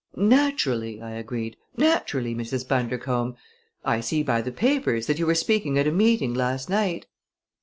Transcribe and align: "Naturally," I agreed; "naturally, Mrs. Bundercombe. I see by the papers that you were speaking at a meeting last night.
"Naturally," 0.15 0.99
I 0.99 1.11
agreed; 1.11 1.57
"naturally, 1.77 2.33
Mrs. 2.33 2.67
Bundercombe. 2.67 3.37
I 3.85 3.99
see 3.99 4.23
by 4.23 4.41
the 4.41 4.51
papers 4.51 5.05
that 5.05 5.19
you 5.19 5.27
were 5.27 5.35
speaking 5.35 5.77
at 5.77 5.85
a 5.85 5.91
meeting 5.91 6.33
last 6.33 6.71
night. 6.71 7.05